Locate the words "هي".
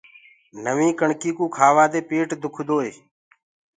2.83-2.91